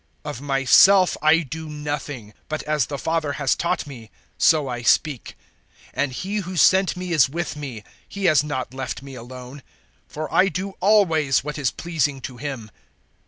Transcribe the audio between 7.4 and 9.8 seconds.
me. He has not left me alone: